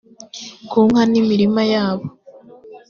ku 0.69 0.79
nka 0.89 1.01
n 1.11 1.13
imirima 1.21 1.61
yabo 1.73 2.05